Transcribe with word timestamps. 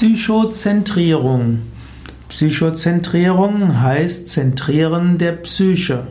Psychozentrierung. 0.00 1.58
Psychozentrierung 2.30 3.82
heißt 3.82 4.30
Zentrieren 4.30 5.18
der 5.18 5.32
Psyche. 5.32 6.06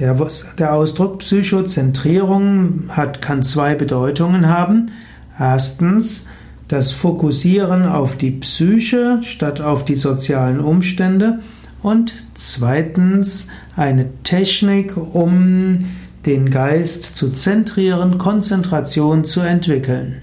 Der, 0.00 0.16
der 0.58 0.72
Ausdruck 0.72 1.18
Psychozentrierung 1.18 2.84
hat, 2.88 3.20
kann 3.20 3.42
zwei 3.42 3.74
Bedeutungen 3.74 4.48
haben. 4.48 4.92
Erstens 5.38 6.24
das 6.68 6.92
Fokussieren 6.92 7.84
auf 7.84 8.16
die 8.16 8.30
Psyche 8.30 9.18
statt 9.20 9.60
auf 9.60 9.84
die 9.84 9.96
sozialen 9.96 10.60
Umstände 10.60 11.40
und 11.82 12.14
zweitens 12.32 13.48
eine 13.76 14.06
Technik, 14.22 14.96
um 14.96 15.84
den 16.24 16.48
Geist 16.48 17.14
zu 17.14 17.28
zentrieren, 17.28 18.16
Konzentration 18.16 19.26
zu 19.26 19.40
entwickeln. 19.40 20.22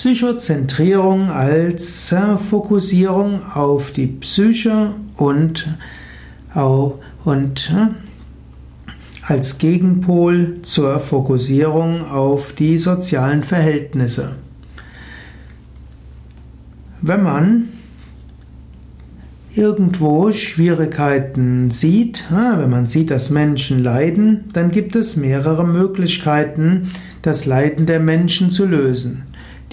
Psychozentrierung 0.00 1.28
als 1.28 2.14
Fokussierung 2.48 3.44
auf 3.52 3.90
die 3.90 4.06
Psyche 4.06 4.94
und, 5.18 5.68
und 7.22 7.74
als 9.26 9.58
Gegenpol 9.58 10.62
zur 10.62 11.00
Fokussierung 11.00 12.10
auf 12.10 12.54
die 12.54 12.78
sozialen 12.78 13.42
Verhältnisse. 13.42 14.36
Wenn 17.02 17.22
man 17.22 17.68
irgendwo 19.54 20.32
Schwierigkeiten 20.32 21.70
sieht, 21.70 22.24
wenn 22.30 22.70
man 22.70 22.86
sieht, 22.86 23.10
dass 23.10 23.28
Menschen 23.28 23.84
leiden, 23.84 24.44
dann 24.54 24.70
gibt 24.70 24.96
es 24.96 25.16
mehrere 25.16 25.66
Möglichkeiten, 25.66 26.90
das 27.20 27.44
Leiden 27.44 27.84
der 27.84 28.00
Menschen 28.00 28.50
zu 28.50 28.64
lösen. 28.64 29.24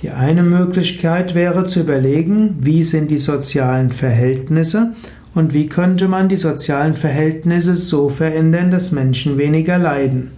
Die 0.04 0.12
eine 0.12 0.44
Möglichkeit 0.44 1.34
wäre 1.34 1.66
zu 1.66 1.80
überlegen, 1.80 2.58
wie 2.60 2.84
sind 2.84 3.10
die 3.10 3.18
sozialen 3.18 3.92
Verhältnisse 3.92 4.92
und 5.34 5.56
wie 5.56 5.68
könnte 5.68 6.08
man 6.08 6.30
die 6.30 6.36
sozialen 6.36 6.94
Verhältnisse 6.94 7.76
so 7.76 8.10
verändern, 8.10 8.70
dass 8.70 8.92
Menschen 8.92 9.40
weniger 9.40 9.80
leiden. 9.80 10.32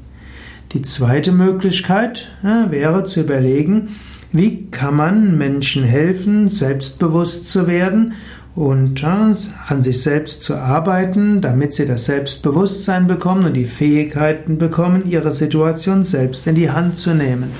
Die 0.72 0.81
zweite 0.81 1.34
Möglichkeit 1.34 2.30
ja, 2.42 2.72
wäre 2.72 3.03
zu 3.06 3.19
überlegen, 3.19 3.89
wie 4.31 4.67
kann 4.72 4.95
man 4.95 5.38
Menschen 5.38 5.84
helfen, 5.84 6.47
selbstbewusst 6.47 7.47
zu 7.47 7.67
werden 7.67 8.14
und 8.56 9.02
ja, 9.02 9.36
an 9.67 9.84
sich 9.84 10.02
selbst 10.02 10.41
zu 10.41 10.56
arbeiten, 10.56 11.41
damit 11.41 11.73
sie 11.73 11.86
das 11.86 12.06
Selbstbewusstsein 12.06 13.08
bekommen 13.08 13.45
und 13.45 13.53
die 13.56 13.66
Fähigkeiten 13.66 14.58
bekommen, 14.58 15.03
ihre 15.06 15.31
Situation 15.31 16.03
selbst 16.03 16.47
in 16.47 16.56
die 16.56 16.72
Hand 16.72 16.95
zu 16.95 17.14
nehmen. 17.14 17.52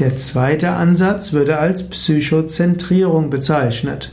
Der 0.00 0.16
zweite 0.16 0.70
Ansatz 0.70 1.32
würde 1.32 1.58
als 1.58 1.88
Psychozentrierung 1.88 3.30
bezeichnet. 3.30 4.12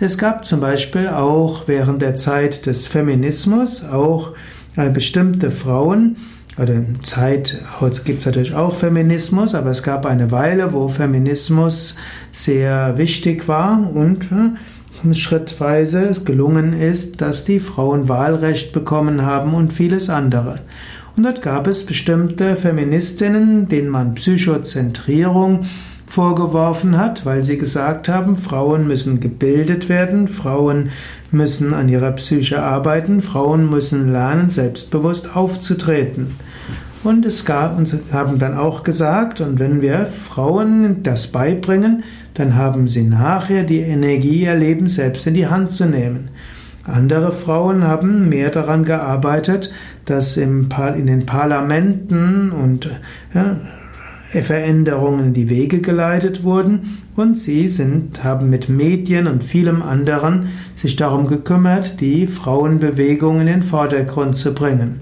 Es 0.00 0.16
gab 0.16 0.46
zum 0.46 0.60
Beispiel 0.60 1.08
auch 1.08 1.64
während 1.66 2.00
der 2.00 2.14
Zeit 2.14 2.66
des 2.66 2.86
Feminismus 2.86 3.84
auch 3.84 4.32
äh, 4.76 4.88
bestimmte 4.90 5.50
Frauen, 5.50 6.16
oder 6.58 6.74
Zeit, 7.02 7.58
heute 7.80 8.02
gibt 8.02 8.20
es 8.20 8.26
natürlich 8.26 8.54
auch 8.54 8.74
Feminismus, 8.74 9.54
aber 9.54 9.70
es 9.70 9.82
gab 9.82 10.06
eine 10.06 10.32
Weile, 10.32 10.72
wo 10.72 10.88
Feminismus 10.88 11.94
sehr 12.32 12.98
wichtig 12.98 13.46
war 13.46 13.88
und 13.94 14.28
äh, 14.32 15.14
schrittweise 15.14 16.00
es 16.02 16.24
gelungen 16.24 16.72
ist, 16.72 17.20
dass 17.20 17.44
die 17.44 17.60
Frauen 17.60 18.08
Wahlrecht 18.08 18.72
bekommen 18.72 19.22
haben 19.22 19.54
und 19.54 19.72
vieles 19.72 20.10
andere. 20.10 20.58
Und 21.18 21.24
dort 21.24 21.42
gab 21.42 21.66
es 21.66 21.84
bestimmte 21.84 22.54
Feministinnen, 22.54 23.66
denen 23.66 23.88
man 23.88 24.14
Psychozentrierung 24.14 25.66
vorgeworfen 26.06 26.96
hat, 26.96 27.26
weil 27.26 27.42
sie 27.42 27.58
gesagt 27.58 28.08
haben, 28.08 28.36
Frauen 28.36 28.86
müssen 28.86 29.18
gebildet 29.18 29.88
werden, 29.88 30.28
Frauen 30.28 30.90
müssen 31.32 31.74
an 31.74 31.88
ihrer 31.88 32.12
Psyche 32.12 32.62
arbeiten, 32.62 33.20
Frauen 33.20 33.68
müssen 33.68 34.12
lernen, 34.12 34.48
selbstbewusst 34.48 35.34
aufzutreten. 35.34 36.28
Und 37.02 37.26
es 37.26 37.44
gab, 37.44 37.76
und 37.76 37.92
haben 38.12 38.38
dann 38.38 38.56
auch 38.56 38.84
gesagt, 38.84 39.40
und 39.40 39.58
wenn 39.58 39.82
wir 39.82 40.06
Frauen 40.06 41.02
das 41.02 41.26
beibringen, 41.26 42.04
dann 42.34 42.54
haben 42.54 42.86
sie 42.86 43.02
nachher 43.02 43.64
die 43.64 43.80
Energie, 43.80 44.42
ihr 44.42 44.54
Leben 44.54 44.86
selbst 44.86 45.26
in 45.26 45.34
die 45.34 45.48
Hand 45.48 45.72
zu 45.72 45.86
nehmen. 45.86 46.28
Andere 46.88 47.32
Frauen 47.32 47.84
haben 47.84 48.28
mehr 48.28 48.50
daran 48.50 48.84
gearbeitet, 48.84 49.70
dass 50.04 50.36
in 50.36 50.68
den 50.68 51.26
Parlamenten 51.26 52.50
und 52.50 52.90
ja, 53.34 53.56
Veränderungen 54.42 55.26
in 55.26 55.34
die 55.34 55.48
Wege 55.48 55.80
geleitet 55.80 56.44
wurden 56.44 56.98
und 57.16 57.38
sie 57.38 57.68
sind, 57.68 58.22
haben 58.22 58.50
mit 58.50 58.68
Medien 58.68 59.26
und 59.26 59.42
vielem 59.42 59.82
anderen 59.82 60.50
sich 60.76 60.96
darum 60.96 61.26
gekümmert, 61.26 62.00
die 62.00 62.26
Frauenbewegung 62.26 63.40
in 63.40 63.46
den 63.46 63.62
Vordergrund 63.62 64.36
zu 64.36 64.52
bringen. 64.52 65.00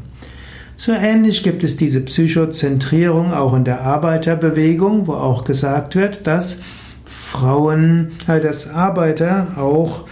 So 0.77 0.93
ähnlich 0.93 1.43
gibt 1.43 1.65
es 1.65 1.77
diese 1.77 2.01
Psychozentrierung 2.01 3.33
auch 3.33 3.55
in 3.55 3.65
der 3.65 3.81
Arbeiterbewegung, 3.81 5.07
wo 5.07 5.15
auch 5.15 5.45
gesagt 5.45 5.97
wird, 5.97 6.27
dass 6.27 6.61
Frauen, 7.07 8.09
äh, 8.29 8.41
dass 8.41 8.69
Arbeiter 8.69 9.55
auch 9.57 10.05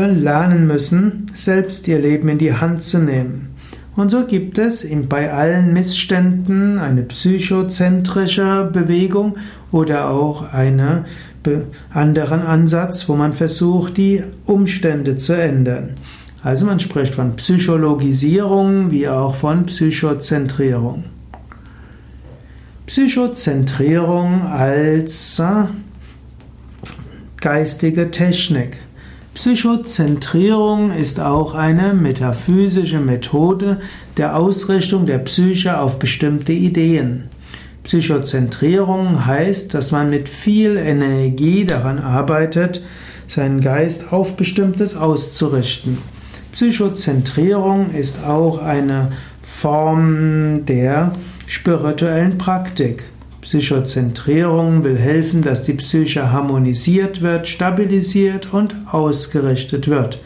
lernen 0.00 0.66
müssen, 0.66 1.30
selbst 1.34 1.88
ihr 1.88 1.98
Leben 1.98 2.28
in 2.28 2.38
die 2.38 2.54
Hand 2.54 2.82
zu 2.82 2.98
nehmen. 2.98 3.48
Und 3.96 4.10
so 4.10 4.26
gibt 4.26 4.58
es 4.58 4.86
bei 5.08 5.32
allen 5.32 5.72
Missständen 5.72 6.78
eine 6.78 7.02
psychozentrische 7.02 8.68
Bewegung 8.70 9.36
oder 9.72 10.10
auch 10.10 10.52
einen 10.52 11.06
anderen 11.90 12.42
Ansatz, 12.42 13.08
wo 13.08 13.14
man 13.14 13.32
versucht, 13.32 13.96
die 13.96 14.22
Umstände 14.44 15.16
zu 15.16 15.32
ändern. 15.32 15.94
Also 16.42 16.66
man 16.66 16.78
spricht 16.78 17.14
von 17.14 17.36
Psychologisierung 17.36 18.90
wie 18.90 19.08
auch 19.08 19.34
von 19.34 19.66
Psychozentrierung. 19.66 21.04
Psychozentrierung 22.86 24.42
als 24.42 25.40
äh, 25.40 25.64
geistige 27.40 28.12
Technik. 28.12 28.78
Psychozentrierung 29.36 30.92
ist 30.92 31.20
auch 31.20 31.54
eine 31.54 31.92
metaphysische 31.92 33.00
Methode 33.00 33.80
der 34.16 34.34
Ausrichtung 34.34 35.04
der 35.04 35.18
Psyche 35.18 35.78
auf 35.78 35.98
bestimmte 35.98 36.54
Ideen. 36.54 37.24
Psychozentrierung 37.84 39.26
heißt, 39.26 39.74
dass 39.74 39.92
man 39.92 40.08
mit 40.08 40.30
viel 40.30 40.78
Energie 40.78 41.66
daran 41.66 41.98
arbeitet, 41.98 42.82
seinen 43.26 43.60
Geist 43.60 44.10
auf 44.10 44.38
bestimmtes 44.38 44.96
auszurichten. 44.96 45.98
Psychozentrierung 46.52 47.90
ist 47.90 48.24
auch 48.24 48.62
eine 48.62 49.12
Form 49.42 50.64
der 50.64 51.12
spirituellen 51.46 52.38
Praktik. 52.38 53.04
Psychozentrierung 53.40 54.84
will 54.84 54.96
helfen, 54.96 55.42
dass 55.42 55.62
die 55.62 55.74
Psyche 55.74 56.32
harmonisiert 56.32 57.22
wird, 57.22 57.46
stabilisiert 57.48 58.52
und 58.52 58.74
ausgerichtet 58.90 59.88
wird. 59.88 60.18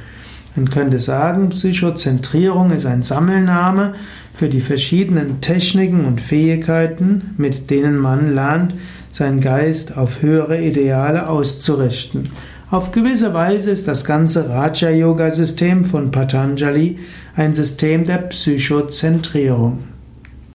Man 0.56 0.70
könnte 0.70 0.98
sagen, 0.98 1.50
Psychozentrierung 1.50 2.72
ist 2.72 2.86
ein 2.86 3.02
Sammelname 3.02 3.94
für 4.34 4.48
die 4.48 4.60
verschiedenen 4.60 5.40
Techniken 5.40 6.04
und 6.04 6.20
Fähigkeiten, 6.20 7.34
mit 7.36 7.70
denen 7.70 7.96
man 7.98 8.34
lernt, 8.34 8.74
seinen 9.12 9.40
Geist 9.40 9.96
auf 9.96 10.22
höhere 10.22 10.60
Ideale 10.60 11.28
auszurichten. 11.28 12.30
Auf 12.70 12.92
gewisse 12.92 13.34
Weise 13.34 13.70
ist 13.70 13.88
das 13.88 14.04
ganze 14.04 14.48
Raja-Yoga-System 14.48 15.84
von 15.84 16.10
Patanjali 16.10 16.98
ein 17.34 17.52
System 17.54 18.04
der 18.04 18.18
Psychozentrierung. 18.18 19.78